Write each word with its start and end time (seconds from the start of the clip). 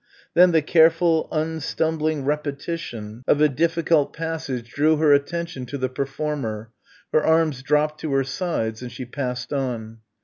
Then 0.33 0.51
the 0.51 0.63
careful 0.63 1.29
unstumbling 1.31 2.25
repetition 2.25 3.21
of 3.27 3.39
a 3.39 3.47
difficult 3.47 4.13
passage 4.13 4.73
drew 4.73 4.97
her 4.97 5.13
attention 5.13 5.67
to 5.67 5.77
the 5.77 5.89
performer, 5.89 6.71
her 7.13 7.23
arms 7.23 7.61
dropped 7.61 8.01
to 8.01 8.11
her 8.13 8.23
sides 8.23 8.81
and 8.81 8.91
she 8.91 9.05
passed 9.05 9.53
on. 9.53 9.99